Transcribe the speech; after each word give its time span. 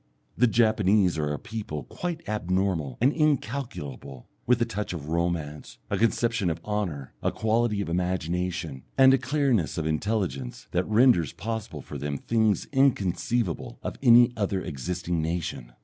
The 0.35 0.47
Japanese 0.47 1.15
are 1.19 1.31
a 1.31 1.37
people 1.37 1.83
quite 1.83 2.27
abnormal 2.27 2.97
and 2.99 3.13
incalculable, 3.13 4.25
with 4.47 4.59
a 4.59 4.65
touch 4.65 4.93
of 4.93 5.09
romance, 5.09 5.77
a 5.91 5.97
conception 5.99 6.49
of 6.49 6.59
honour, 6.65 7.13
a 7.21 7.31
quality 7.31 7.81
of 7.81 7.87
imagination, 7.87 8.81
and 8.97 9.13
a 9.13 9.19
clearness 9.19 9.77
of 9.77 9.85
intelligence 9.85 10.67
that 10.71 10.87
renders 10.87 11.33
possible 11.33 11.83
for 11.83 11.99
them 11.99 12.17
things 12.17 12.65
inconceivable 12.71 13.77
of 13.83 13.97
any 14.01 14.33
other 14.35 14.59
existing 14.63 15.21
nation. 15.21 15.71